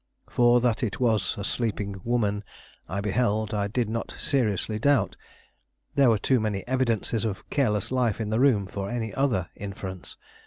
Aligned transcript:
For 0.31 0.59
that 0.61 0.81
it 0.81 0.99
was 0.99 1.35
a 1.37 1.43
sleeping 1.43 2.01
woman 2.03 2.43
I 2.89 3.01
beheld, 3.01 3.53
I 3.53 3.67
did 3.67 3.87
not 3.87 4.15
seriously 4.17 4.79
doubt. 4.79 5.15
There 5.93 6.09
were 6.09 6.17
too 6.17 6.39
many 6.39 6.67
evidences 6.67 7.23
of 7.23 7.47
careless 7.51 7.91
life 7.91 8.19
in 8.19 8.31
the 8.31 8.39
room 8.39 8.65
for 8.65 8.89
any 8.89 9.13
other 9.13 9.51
inference. 9.55 10.17